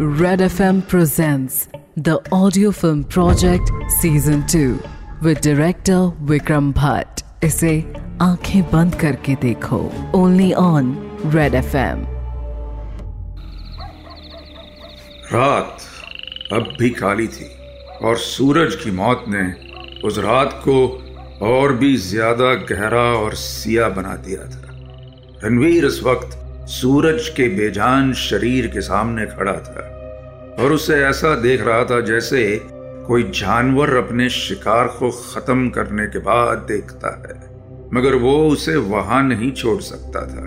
[0.00, 3.68] Red FM presents the audio film project
[4.00, 4.80] season 2
[5.22, 7.24] with director Vikram Bhatt.
[7.44, 7.72] इसे
[8.22, 9.78] आँखें बंद करके देखो।
[10.14, 10.94] ओनली ऑन
[11.34, 12.06] रेड एफएम
[15.34, 15.82] रात
[16.52, 17.50] अब भी काली थी
[18.04, 19.46] और सूरज की मौत ने
[20.08, 20.80] उस रात को
[21.46, 24.76] और भी ज़्यादा गहरा और सिया बना दिया था।
[25.44, 29.94] रणवीर इस वक्त सूरज के बेजान शरीर के सामने खड़ा था।
[30.58, 32.60] और उसे ऐसा देख रहा था जैसे
[33.06, 37.36] कोई जानवर अपने शिकार को खत्म करने के बाद देखता है,
[37.94, 40.46] मगर वो उसे वहाँ नहीं छोड़ सकता था।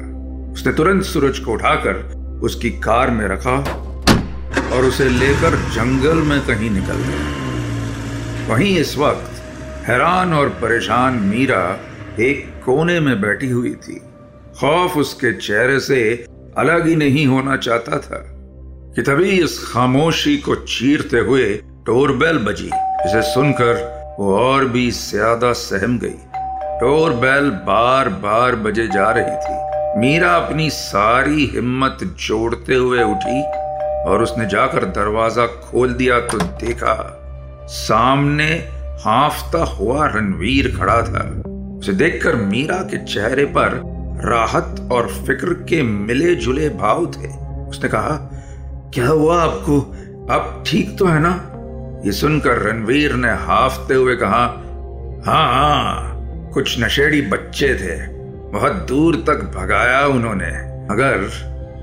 [0.51, 1.95] उसने तुरंत सूरज को उठाकर
[2.43, 3.55] उसकी कार में रखा
[4.75, 9.41] और उसे लेकर जंगल में कहीं निकल गया। वहीं इस वक्त
[9.87, 11.63] हैरान और परेशान मीरा
[12.19, 14.01] एक कोने में बैठी हुई थी।
[14.59, 16.25] खौफ उसके चेहरे से
[16.57, 18.25] अलग ही नहीं होना चाहता था।
[18.95, 21.43] कि तभी इस खामोशी को चीरते हुए
[21.85, 26.17] डोरबेल बजी। जिसे सुनकर वो और भी ज़्यादा सहम गई।
[26.79, 33.41] डोरबेल बार बार बजे जा रही थी। मीरा अपनी सारी हिम्मत जोड़ते हुए उठी
[34.03, 36.95] और उसने जाकर दरवाज़ा खोल दिया तो देखा,
[37.69, 38.49] सामने
[39.05, 41.23] हाफता हुआ रणवीर खड़ा था।
[41.77, 43.79] उसे देखकर मीरा के चेहरे पर
[44.25, 47.27] राहत और फ़िक्र के मिले जुले भाव थे।
[47.69, 48.19] उसने कहा
[48.93, 49.79] क्या हुआ आपको?
[50.33, 51.29] आप ठीक तो है ना?
[52.05, 54.43] ये सुनकर रणवीर ने हाफते हुए कहा
[55.25, 57.95] हाँ हाँ कुछ नशेड़ी बच्चे थे।
[58.51, 60.49] बहुत दूर तक भगाया उन्होंने।
[60.91, 61.29] मगर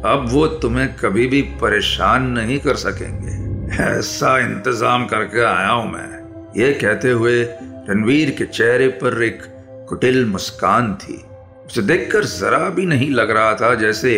[0.06, 6.52] अब वो तुम्हें कभी भी परेशान नहीं कर सकेंगे। ऐसा इंतज़ाम करके आया हूँ मैं।
[6.56, 7.42] ये कहते हुए
[7.88, 9.42] रणवीर के चेहरे पर एक
[9.88, 11.22] कुटिल मुस्कान थी।
[11.66, 14.12] उसे देखकर जरा भी नहीं लग रहा था जैसे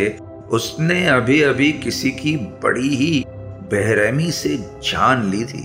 [0.50, 3.24] उसने अभी अभी किसी की बड़ी ही
[3.70, 5.62] बेरहमी से जान ली थी।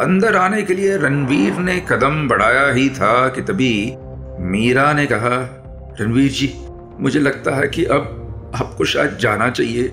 [0.00, 3.96] अंदर आने के लिए रणवीर ने कदम बढ़ाया ही था कि तभी
[4.40, 5.58] मीरा ने कहा,
[6.00, 6.54] रणवीर जी,
[7.00, 8.18] मुझे लगता है कि अब
[8.54, 9.92] आपको शायद जाना चाहिए।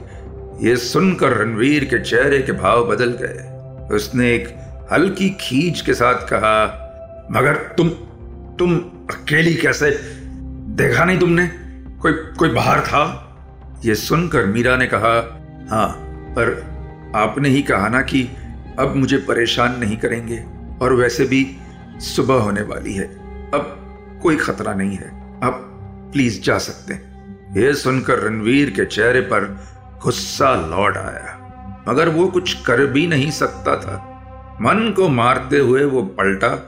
[0.61, 4.55] ये सुनकर रणवीर के चेहरे के भाव बदल गए। उसने एक
[4.91, 6.85] हल्की खींच के साथ कहा,
[7.31, 7.89] मगर तुम
[8.59, 8.77] तुम
[9.09, 9.91] अकेली कैसे?
[10.75, 11.47] देखा नहीं तुमने?
[12.01, 13.25] कोई कोई बाहर था?
[13.85, 15.11] ये सुनकर मीरा ने कहा
[15.71, 15.89] हाँ
[16.31, 16.49] पर
[17.15, 18.23] आपने ही कहा ना कि
[18.79, 20.45] अब मुझे परेशान नहीं करेंगे,
[20.81, 21.57] और वैसे भी
[21.97, 23.05] सुबह होने वाली है।
[23.51, 23.75] अब
[24.23, 25.07] कोई खतरा नहीं है।
[25.43, 25.65] आप
[26.13, 27.09] प्लीज़ जा सकते हैं।
[27.57, 29.63] ये सुनकर रणवीर के चेहरे पर
[30.03, 34.05] गुस्सा लौट आया। मगर वो कुछ कर भी नहीं सकता था।
[34.61, 36.67] मन को मारते हुए वो पलटा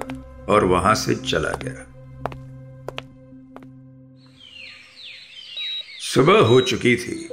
[0.53, 1.90] और वहाँ से चला गया।
[6.13, 7.29] सुबह हो चुकी थी।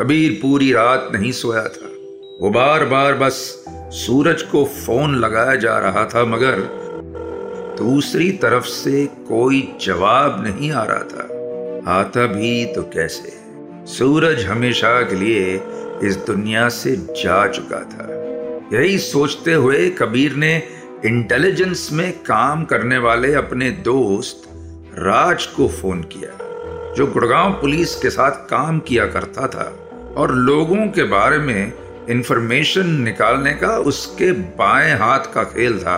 [0.00, 1.86] कबीर पूरी रात नहीं सोया था।
[2.40, 6.56] वो बार बार बस सूरज को फ़ोन लगाया जा रहा था, मगर
[7.78, 11.22] दूसरी तरफ़ से कोई जवाब नहीं आ रहा था।
[12.00, 13.32] आता भी तो कैसे?
[13.86, 15.60] सूरज हमेशा के लिए
[16.02, 18.08] इस दुनिया से जा चुका था।
[18.78, 20.62] यही सोचते हुए कबीर ने
[21.04, 24.48] इंटेलिजेंस में काम करने वाले अपने दोस्त
[24.94, 26.47] राज को फ़ोन किया।
[26.96, 29.64] जो गुड़गांव पुलिस के साथ काम किया करता था
[30.16, 31.72] और लोगों के बारे में
[32.08, 35.96] इंफॉर्मेशन निकालने का उसके बाएँ हाथ का खेल था।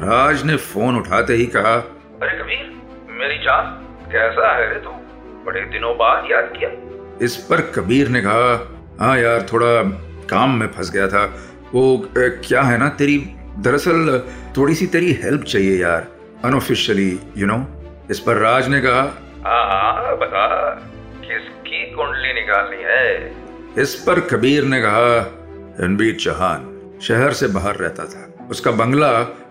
[0.00, 1.74] राज ने फ़ोन उठाते ही कहा
[2.22, 2.64] अरे कबीर
[3.10, 3.70] मेरी जान
[4.12, 4.90] कैसा है रे तू?
[5.46, 6.70] बड़े दिनों बाद याद किया।
[7.24, 8.50] इस पर कबीर ने कहा
[9.00, 9.82] हाँ यार थोड़ा
[10.30, 11.24] काम में फंस गया था।
[11.74, 13.18] वो क्या है ना तेरी
[13.58, 14.18] दरअसल
[14.56, 16.06] थोड़ी सी तेरी हेल्प चाहिए यार
[16.44, 17.64] अनऑफिशियली यू नो
[18.10, 19.02] इस पर राज ने कहा
[19.46, 20.46] हाँ बता
[21.20, 23.34] किसकी कुंडली निकालनी है?
[23.78, 25.18] इस पर कबीर ने कहा
[25.80, 29.10] रणबीर चौहान शहर से बाहर रहता था। उसका बंगला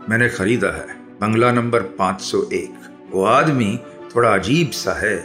[0.09, 3.79] मैंने खरीदा है। बंगला नंबर 501 वो आदमी
[4.15, 5.15] थोड़ा अजीब सा है।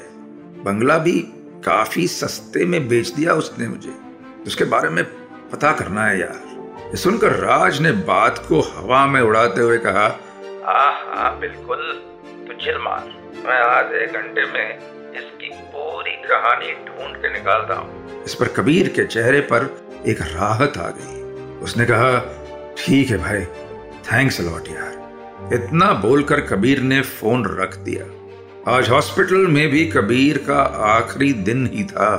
[0.64, 1.20] बंगला भी
[1.64, 3.94] काफ़ी सस्ते में बेच दिया उसने मुझे।
[4.46, 5.04] उसके बारे में
[5.52, 10.06] पता करना है यार। सुनकर राज ने बात को हवा में उड़ाते हुए कहा
[10.66, 11.82] हाँ हाँ बिल्कुल।
[12.48, 14.78] तू चिल मार मैं आधे घंटे में
[15.18, 19.64] इसकी पूरी कहानी ढूंढ के निकालता हूँ। इस पर कबीर के चेहरे पर
[20.06, 21.20] एक राहत आ गई।
[21.62, 22.18] उसने कहा,
[22.78, 23.44] ठीक है भाई
[24.10, 28.04] थैंक्स लॉट यार। इतना बोलकर कबीर ने फ़ोन रख दिया।
[28.76, 32.12] आज हॉस्पिटल में भी कबीर का आखिरी दिन ही था।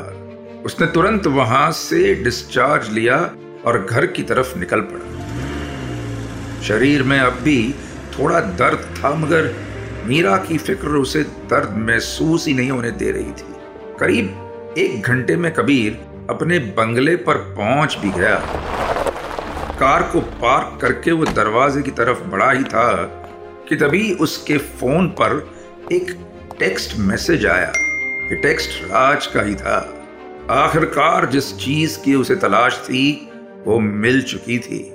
[0.66, 3.18] उसने तुरंत वहाँ से डिस्चार्ज लिया
[3.66, 7.74] और घर की तरफ़ निकल पड़ा। शरीर में अब भी
[8.20, 9.54] थोड़ा दर्द था, मगर
[10.06, 13.56] मीरा की फ़िक्र उसे दर्द महसूस ही नहीं होने दे रही थी।
[14.00, 16.00] करीब एक घंटे में कबीर
[16.30, 18.36] अपने बंगले पर पहुँच भी गया।
[19.80, 23.04] कार को पार्क करके वो दरवाजे की तरफ़ बढ़ा ही था
[23.70, 25.52] कि तभी उसके फ़ोन पर
[25.92, 26.12] एक
[26.60, 27.74] टेक्स्ट मैसेज आया।
[28.30, 30.04] ये टेक्स्ट राज का ही था।
[30.50, 33.32] आखिरकार जिस चीज़ की उसे तलाश थी,
[33.68, 34.92] वो मिल चुकी थी।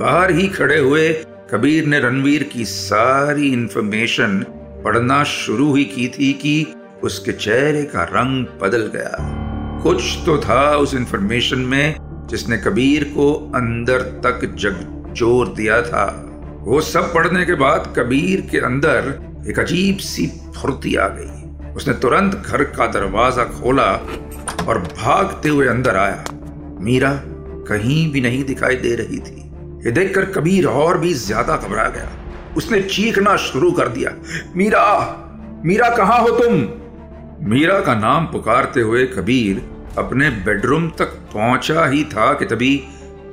[0.00, 1.08] बाहर ही खड़े हुए
[1.52, 4.44] कबीर ने रणवीर की सारी इंफॉर्मेशन
[4.84, 6.66] पढ़ना शुरू ही की थी कि
[7.04, 9.16] उसके चेहरे का रंग बदल गया।
[9.82, 11.96] कुछ तो था उस इंफॉर्मेशन में
[12.30, 16.06] जिसने कबीर को अंदर तक जगजोर दिया था।
[16.66, 19.12] वो सब पढ़ने के बाद कबीर के अंदर
[19.48, 20.26] एक अजीब सी
[20.56, 23.90] फुर्ती आ गई। उसने तुरंत घर का दरवाज़ा खोला
[24.68, 26.24] और भागते हुए अंदर आया।
[26.80, 27.12] मीरा
[27.68, 29.49] कहीं भी नहीं दिखाई दे रही थी।
[29.80, 32.10] ये देखकर कबीर और भी ज़्यादा घबरा गया।
[32.56, 34.12] उसने चीखना शुरू कर दिया,
[34.56, 34.82] मीरा
[35.64, 36.54] मीरा, कहाँ हो तुम?
[37.48, 39.62] मीरा का नाम पुकारते हुए कबीर
[39.98, 42.82] अपने बेडरूम तक पहुँचा ही था कि तभी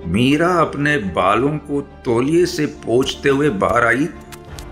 [0.07, 4.07] मीरा अपने बालों को तौलिए से पोछते हुए बाहर आई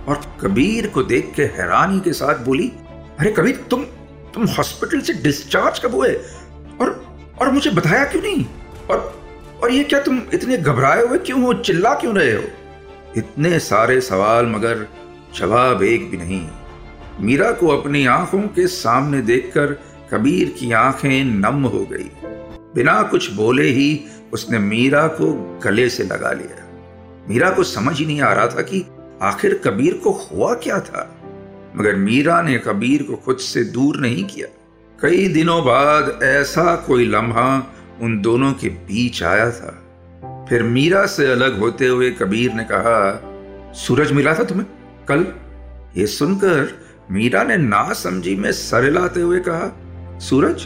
[0.08, 2.72] और कबीर को देख के हैरानी के साथ बोली,
[3.20, 3.84] अरे कबीर, तुम
[4.34, 6.14] तुम हॉस्पिटल से डिस्चार्ज कब हुए?
[6.82, 7.04] और
[7.42, 8.46] और मुझे बताया क्यों नहीं?
[8.92, 9.25] और
[9.64, 11.54] और ये क्या तुम इतने घबराए हुए क्यों हो?
[11.54, 12.44] चिल्ला क्यों रहे हो?
[13.18, 14.88] इतने सारे सवाल मगर
[15.36, 16.48] जवाब एक भी नहीं।
[17.20, 19.68] मीरा को अपनी आँखों के सामने देखकर
[20.12, 22.12] कबीर की आँखें नम हो गई।
[22.76, 26.68] बिना कुछ बोले ही उसने मीरा को गले से लगा लिया।
[27.30, 28.86] मीरा को समझ ही नहीं आ रहा था कि
[29.22, 31.16] आखिर कबीर को हुआ क्या था।
[31.78, 34.48] मगर मीरा ने कबीर को खुद से दूर नहीं किया।
[35.02, 39.82] कई दिनों बाद ऐसा कोई लम्हा उन दोनों के बीच आया था।
[40.50, 43.22] फिर मीरा से अलग होते हुए कबीर ने कहा,
[43.74, 44.68] सूरज मिला था तुम्हें
[45.08, 45.28] कल?
[45.98, 46.80] ये सुनकर
[47.12, 49.80] मीरा ने ना समझी में सर लाते हुए कहा,
[50.20, 50.66] सूरज,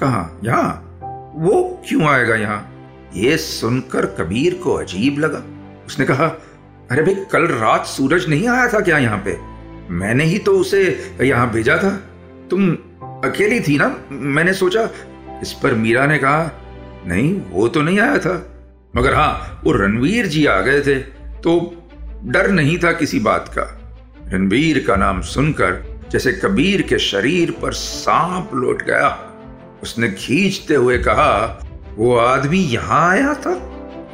[0.00, 0.40] कहा?
[0.44, 0.98] यहाँ?
[1.36, 2.70] वो क्यों आएगा यहाँ?
[3.14, 5.42] ये सुनकर कबीर को अजीब लगा।
[5.86, 6.26] उसने कहा,
[6.90, 9.38] अरे भाई, कल रात सूरज नहीं आया था क्या यहाँ पे?
[9.92, 11.90] मैंने ही तो उसे यहाँ भेजा था।
[12.50, 12.72] तुम
[13.02, 13.96] अकेली थी ना?
[14.12, 14.90] मैंने सोचा,
[15.42, 16.60] इस पर मीरा ने कहा
[17.06, 18.34] नहीं, वो तो नहीं आया था।
[18.96, 20.94] मगर हाँ वो रणवीर जी आ गए थे
[21.42, 21.54] तो
[22.24, 23.62] डर नहीं था किसी बात का।
[24.28, 29.08] रणवीर का नाम सुनकर, जैसे कबीर के शरीर पर सांप लौट गया।
[29.82, 31.60] उसने खींचते हुए कहा,
[31.96, 33.54] वो आदमी यहाँ आया था?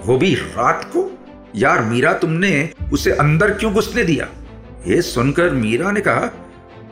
[0.05, 1.11] वो भी रात को?
[1.57, 4.29] यार मीरा, तुमने उसे अंदर क्यों घुसने दिया?
[4.87, 6.31] ये सुनकर मीरा ने कहा,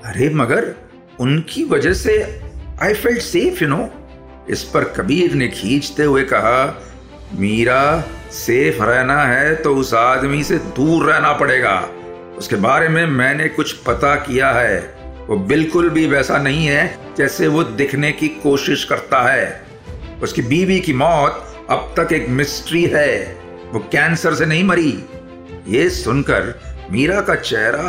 [0.04, 0.74] अरे मगर,
[1.20, 2.40] उनकी वजह से
[2.82, 3.88] I felt safe you know
[4.50, 6.82] इस पर कबीर ने खींचते हुए कहा,
[7.34, 11.88] मीरा, सेफ़ रहना है तो उस आदमी से दूर रहना पड़ेगा।
[12.38, 14.98] उसके बारे में मैंने कुछ पता किया है।
[15.28, 19.62] वो बिल्कुल भी वैसा नहीं है जैसे वो दिखने की कोशिश करता है।
[20.22, 23.36] उसकी बीवी की मौत अब तक एक मिस्ट्री है।
[23.72, 25.04] वो कैंसर से नहीं मरी।
[25.68, 26.54] ये सुनकर
[26.90, 27.88] मीरा का चेहरा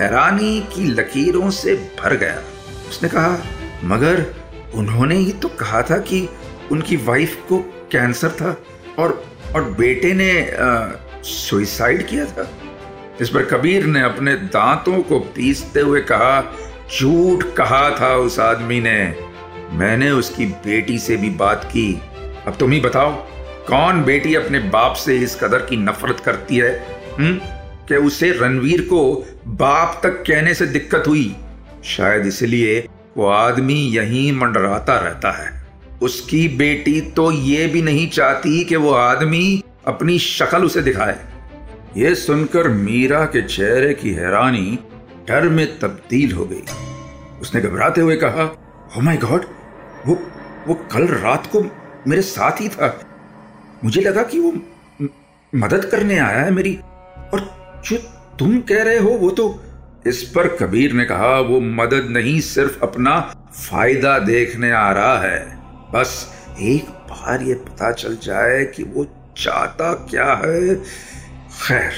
[0.00, 2.42] हैरानी की लकीरों से भर गया।
[2.88, 3.38] उसने कहा,
[3.84, 4.26] मगर
[4.74, 6.28] उन्होंने ही तो कहा था कि
[6.72, 7.58] उनकी वाइफ को
[7.92, 8.62] कैंसर था
[8.98, 9.24] और
[9.54, 10.50] और बेटे ने
[11.24, 12.50] सुइसाइड किया था।
[13.20, 16.56] इस पर कबीर ने अपने दांतों को पीसते हुए कहा,
[17.00, 19.14] झूठ कहा था उस आदमी ने।
[19.72, 22.02] मैंने उसकी बेटी से भी बात की।
[22.46, 23.10] अब तुम ही बताओ,
[23.66, 26.86] कौन बेटी अपने बाप से इस कदर की नफरत करती है?
[27.18, 27.40] हम्म?
[27.88, 31.36] कि उसे रणवीर को बाप तक कहने से दिक्कत हुई?
[31.84, 35.52] शायद इसलिए वो आदमी यहीं मंडराता रहता है।
[36.02, 41.18] उसकी बेटी तो ये भी नहीं चाहती कि वो आदमी अपनी शक्ल उसे दिखाए।
[41.96, 44.78] ये सुनकर मीरा के चेहरे की हैरानी
[45.28, 46.62] डर में तब्दील हो गई।
[47.40, 48.44] उसने घबराते हुए कहा
[48.98, 49.44] ओ माय गॉड
[50.06, 50.18] वो
[50.68, 51.62] वो कल रात को
[52.08, 52.98] मेरे साथ ही था।
[53.84, 54.52] मुझे लगा कि वो
[55.52, 56.74] मदद करने आया है मेरी।
[57.34, 57.40] और
[57.86, 57.96] जो
[58.38, 59.48] तुम कह रहे हो वो तो
[60.06, 63.18] इस पर कबीर ने कहा, वो मदद नहीं सिर्फ़ अपना
[63.52, 65.38] फ़ायदा देखने आ रहा है,
[65.94, 69.04] बस एक बार ये पता चल जाए कि वो
[69.36, 71.92] चाहता क्या है। खैर,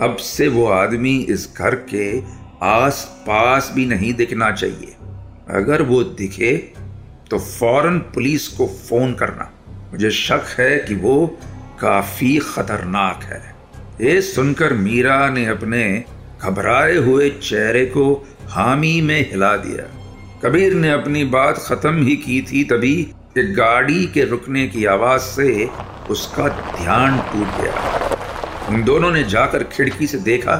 [0.00, 2.06] अब से वो आदमी इस घर के
[2.62, 4.96] आस पास भी नहीं दिखना चाहिए।
[5.50, 6.52] अगर वो दिखे
[7.30, 9.50] तो फ़ौरन पुलिस को फ़ोन करना।
[9.92, 11.26] मुझे शक है कि वो
[11.80, 13.42] काफ़ी खतरनाक है।
[14.00, 15.82] ये सुनकर मीरा ने अपने
[16.42, 18.04] घबराए हुए चेहरे को
[18.48, 19.84] हामी में हिला दिया।
[20.44, 22.94] कबीर ने अपनी बात खत्म ही की थी तभी
[23.38, 25.68] एक गाड़ी के रुकने की आवाज़ से
[26.10, 30.56] उसका ध्यान टूट गया। उन दोनों ने जाकर खिड़की से देखा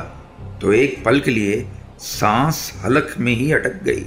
[0.62, 1.66] तो एक पल के लिए
[1.98, 4.06] सांस हलक में ही अटक गई।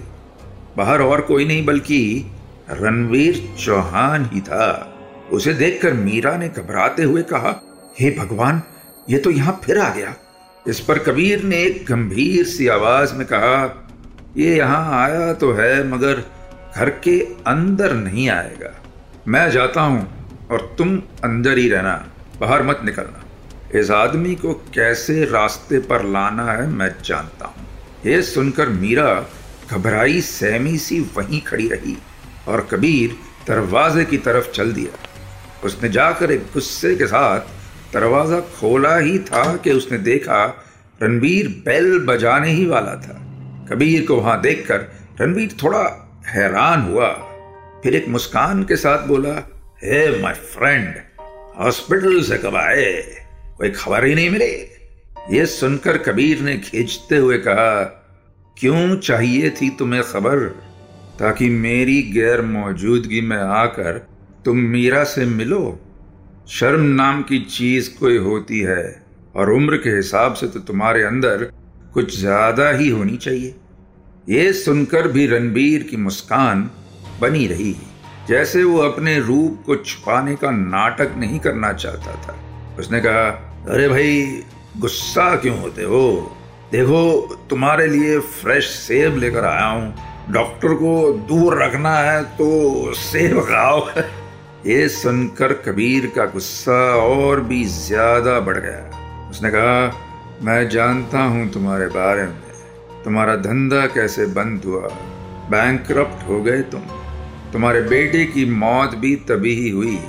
[0.77, 2.32] बाहर और कोई नहीं बल्कि
[2.72, 4.89] रणवीर चौहान ही था।
[5.32, 7.62] उसे देखकर मीरा ने घबराते हुए कहा,
[8.00, 8.62] हे hey भगवान,
[9.10, 10.15] ये तो यहाँ फिर आ गया।
[10.67, 13.86] इस पर कबीर ने एक गंभीर सी आवाज़ में कहा,
[14.38, 16.24] ये यहाँ आया तो है, मगर
[16.75, 18.72] घर के अंदर नहीं आएगा।
[19.27, 21.93] मैं जाता हूँ और तुम अंदर ही रहना,
[22.39, 23.24] बाहर मत निकलना।
[23.79, 27.65] इस आदमी को कैसे रास्ते पर लाना है, मैं जानता हूँ।
[28.05, 29.25] ये सुनकर मीरा
[29.72, 31.98] घबराई सहमी सी वहीं खड़ी रही
[32.48, 33.17] और कबीर
[33.48, 34.98] दरवाजे की तरफ़ चल दिया।
[35.65, 37.62] उसने जाकर एक गुस्से के साथ
[37.94, 40.66] दरवाज़ा खोला ही था कि उसने देखा
[41.04, 43.20] रणबीर बेल बजाने ही वाला था।
[43.72, 45.84] कबीर को वहाँ देखकर रणबीर थोड़ा
[46.28, 47.10] हैरान हुआ।
[47.84, 49.34] फिर एक मुस्कान के साथ बोला,
[49.84, 50.96] हे माय फ्रेंड
[51.60, 53.02] हॉस्पिटल से कब आए?
[53.58, 54.70] कोई खबर ही नहीं मिली?
[55.38, 57.84] ये सुनकर कबीर ने खींचते हुए कहा,
[58.60, 60.40] क्यों चाहिए थी तुम्हें खबर?
[61.20, 64.08] ताकि मेरी गैर मौजूदगी में आकर
[64.46, 65.80] तुम मीरा से मिलो
[66.50, 69.04] शर्म नाम की चीज़ कोई होती है
[69.36, 71.44] और उम्र के हिसाब से तो तुम्हारे अंदर
[71.94, 73.56] कुछ ज़्यादा ही होनी चाहिए।
[74.30, 76.70] ये सुनकर भी रणबीर की मुस्कान
[77.22, 77.76] बनी रही
[78.28, 82.36] जैसे वो अपने रूप को छुपाने का नाटक नहीं करना चाहता था।
[82.80, 83.28] उसने कहा,
[83.70, 84.42] अरे भाई,
[84.78, 86.38] गुस्सा क्यों होते हो?
[86.72, 89.94] देखो, तुम्हारे लिए फ्रेश सेब लेकर आया हूँ।
[90.32, 93.88] डॉक्टर को दूर रखना है तो सेब खाओ।
[94.67, 100.01] ये सुनकर कबीर का गुस्सा और भी ज़्यादा बढ़ गया। उसने कहा,
[100.41, 104.88] मैं जानता हूँ तुम्हारे बारे में। तुम्हारा धंधा कैसे बंद हुआ?
[105.50, 105.91] बैंक
[106.29, 106.79] हो गए तुम।
[107.53, 110.00] तुम्हारे बेटे की मौत भी तभी ही हुई।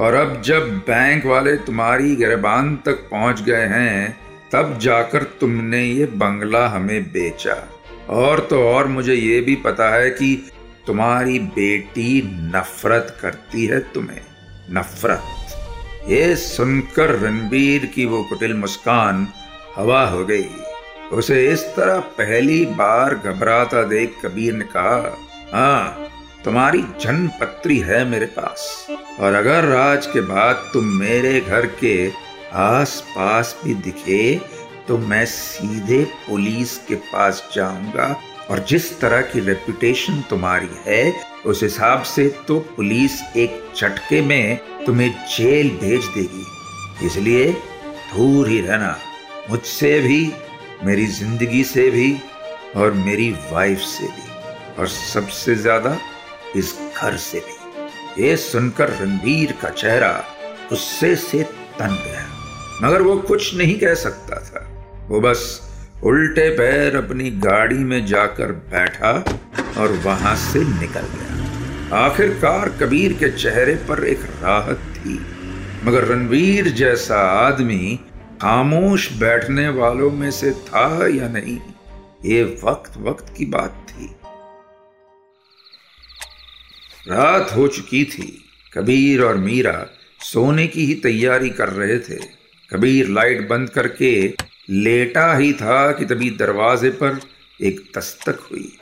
[0.00, 4.18] और अब जब बैंक वाले तुम्हारी गिरबान तक पहुँच गए हैं,
[4.52, 7.68] तब जाकर तुमने ये बंगला हमें बेचा।
[8.10, 10.49] और तो और मुझे ये भी पता है कि
[10.90, 12.22] तुम्हारी बेटी
[12.54, 14.20] नफरत करती है तुम्हें।
[14.70, 19.26] नफरत। ये सुनकर रणबीर की वो कुटिल मुस्कान
[19.76, 20.48] हवा हो गई।
[21.12, 25.16] उसे इस तरह पहली बार घबराता देख कबीर ने कहा
[25.52, 26.08] हाँ
[26.44, 28.86] तुम्हारी जन्म पत्री है मेरे पास।
[29.20, 31.94] और अगर आज के बाद तुम मेरे घर के
[32.62, 34.22] आस पास भी दिखे
[34.88, 38.08] तो मैं सीधे पुलिस के पास जाऊँगा
[38.50, 41.12] और जिस तरह की रेपुटेशन तुम्हारी है,
[41.46, 48.60] उस हिसाब से तो पुलिस एक झटके में तुम्हें जेल भेज देगी। इसलिए दूर ही
[48.60, 48.96] रहना,
[49.50, 50.32] मुझसे भी,
[50.84, 52.16] मेरी ज़िंदगी से भी,
[52.76, 54.28] और मेरी वाइफ से भी,
[54.78, 55.96] और सबसे ज़्यादा
[56.56, 60.12] इस घर से भी। ये सुनकर रणबीर का चेहरा
[60.70, 61.42] गुस्से से
[61.78, 62.26] तन गया,
[62.82, 64.66] मगर वो कुछ नहीं कह सकता था।
[65.08, 65.60] वो बस
[66.02, 69.12] उल्टे पैर अपनी गाड़ी में जाकर बैठा
[69.78, 75.18] और वहाँ से निकल गया। आखिरकार कबीर के चेहरे पर एक राहत थी।
[75.84, 77.98] मगर रणवीर जैसा आदमी
[78.42, 81.58] खामोश बैठने वालों में से था या नहीं,
[82.24, 84.06] ये वक्त वक्त की बात थी।
[87.08, 89.86] रात हो चुकी थी। कबीर और मीरा
[90.20, 92.18] सोने की ही तैयारी कर रहे थे।
[92.70, 94.28] कबीर लाइट बंद करके
[94.70, 97.20] लेटा ही था कि तभी दरवाजे पर
[97.60, 98.72] एक दस्तक हुई।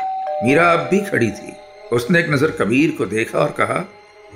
[0.44, 1.52] मीरा अब भी खड़ी थी।
[1.92, 3.88] उसने एक नज़र कबीर को देखा और कहा,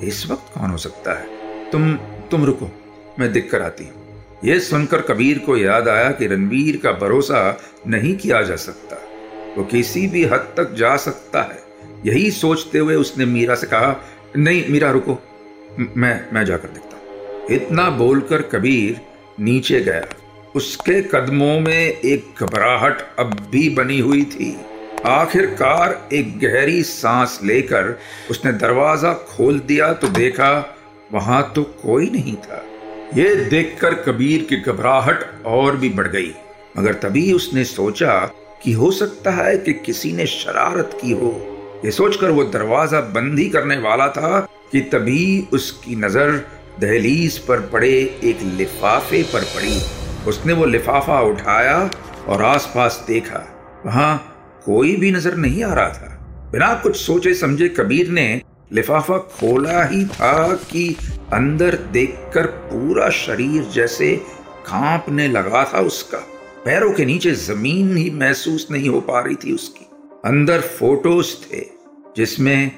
[0.02, 1.26] इस वक्त कौन हो सकता है?
[1.70, 1.94] तुम
[2.30, 2.70] तुम रुको,
[3.18, 7.60] मैं दिख कर आती हूँ। यह सुनकर कबीर को याद आया कि रणवीर का भरोसा
[7.86, 8.96] नहीं किया जा सकता।
[9.56, 11.62] वो किसी भी हद तक जा सकता है।
[12.06, 13.96] यही सोचते हुए उसने मीरा से कहा,
[14.36, 15.18] नहीं, मीरा, रुको।
[15.96, 19.00] मैं मैं जाकर देखता इतना बोलकर कबीर
[19.40, 20.06] नीचे गया।
[20.54, 24.56] उसके कदमों में एक घबराहट अब भी बनी हुई थी।
[25.06, 27.96] आखिरकार एक गहरी सांस लेकर
[28.30, 30.50] उसने दरवाज़ा खोल दिया तो देखा
[31.12, 32.62] वहाँ तो कोई नहीं था।
[33.14, 36.30] ये देखकर कबीर की घबराहट और भी बढ़ गई,
[36.78, 38.18] मगर तभी उसने सोचा
[38.62, 41.32] कि हो सकता है कि किसी ने शरारत की हो।
[41.84, 44.40] ये सोचकर वो दरवाज़ा बंद ही करने वाला था
[44.72, 46.30] कि तभी उसकी नज़र
[46.80, 47.92] दहलीज पर पड़े
[48.24, 49.80] एक लिफाफे पर पड़ी।
[50.28, 51.90] उसने वो लिफाफा उठाया
[52.28, 53.44] और आसपास देखा।
[53.86, 54.16] वहाँ
[54.64, 56.08] कोई भी नज़र नहीं आ रहा था।
[56.52, 60.96] बिना कुछ सोचे समझे कबीर ने लिफाफा खोला ही था कि
[61.32, 64.14] अंदर देखकर पूरा शरीर जैसे
[64.66, 66.18] कांपने लगा था उसका।
[66.64, 69.86] पैरों के नीचे ज़मीन ही महसूस नहीं हो पा रही थी उसकी।
[70.24, 71.64] अंदर फ़ोटोज़ थे,
[72.16, 72.72] जिसमें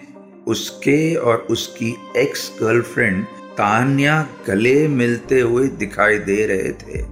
[0.47, 7.03] उसके और उसकी एक्स गर्लफ्रेंड तान्या गले मिलते हुए दिखाई दे रहे थे।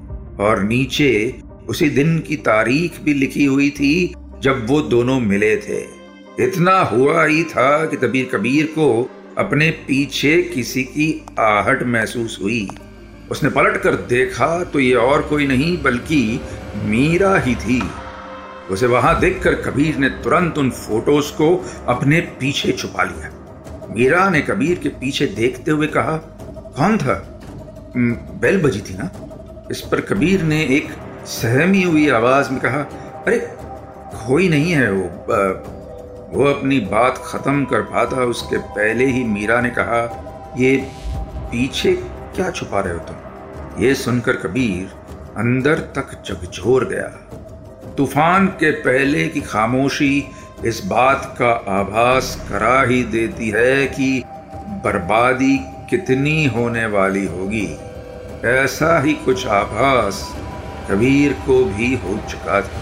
[0.41, 5.81] और नीचे उसी दिन की तारीख भी लिखी हुई थी जब वो दोनों मिले थे।
[6.41, 12.69] इतना हुआ ही था कि तभी कबीर को अपने पीछे किसी की आहट महसूस हुई।
[13.31, 16.41] उसने पलट कर देखा तो ये और कोई नहीं, बल्कि
[16.85, 17.83] मीरा ही थी।
[18.71, 21.55] उसे वहाँ देखकर कबीर ने तुरंत उन फ़ोटोज़ को
[21.89, 23.31] अपने पीछे छुपा लिया।
[23.97, 26.17] मीरा ने कबीर के पीछे देखते हुए कहा,
[26.77, 27.15] कौन था?
[28.43, 29.11] बेल बजी थी ना?
[29.71, 30.89] इस पर कबीर ने एक
[31.27, 32.79] सहमी हुई आवाज़ में कहा,
[33.27, 33.39] अरे,
[34.27, 35.03] कोई नहीं है वो
[36.39, 40.25] वो अपनी बात खत्म कर पाता, उसके पहले ही मीरा ने कहा,
[40.59, 40.89] ये
[41.39, 41.93] पीछे
[42.35, 43.17] क्या छुपा रहे हो तुम?
[43.85, 44.87] ये सुनकर कबीर
[45.37, 47.29] अंदर तक झकझोर गया।
[47.99, 50.25] तूफ़ान के पहले की खामोशी
[50.65, 54.23] इस बात का आभास करा ही देती है कि
[54.85, 55.59] बर्बादी
[55.91, 57.77] कितनी होने वाली होगी।
[58.45, 60.37] ऐसा ही कुछ आभास
[60.91, 62.81] कबीर को भी हो चुका था।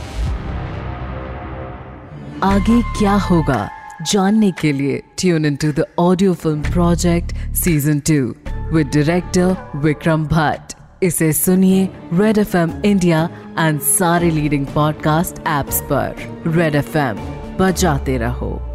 [2.43, 3.69] आगे क्या होगा
[4.03, 8.35] जानने के लिए tune in to the audio film project season two
[8.77, 15.81] with director Vikram Bhatt इसे सुनिए red F M India and सारे लीडिंग पॉडकास्ट एप्स
[15.81, 16.15] पर।
[16.47, 17.17] रेड एफ़ एम
[17.61, 18.70] बजाते रहो।